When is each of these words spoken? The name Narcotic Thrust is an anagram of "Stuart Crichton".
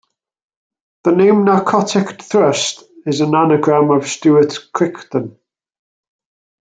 The 1.03 1.11
name 1.11 1.45
Narcotic 1.45 2.23
Thrust 2.23 2.83
is 3.05 3.21
an 3.21 3.35
anagram 3.35 3.91
of 3.91 4.07
"Stuart 4.07 4.57
Crichton". 4.73 5.37